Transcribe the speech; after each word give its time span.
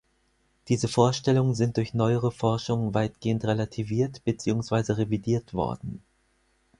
Diese 0.67 0.87
Vorstellungen 0.87 1.53
sind 1.53 1.77
durch 1.77 1.93
neuere 1.93 2.31
Forschungen 2.31 2.95
weitgehend 2.95 3.45
relativiert 3.45 4.23
beziehungsweise 4.23 4.97
revidiert 4.97 5.53
worden. 5.53 6.01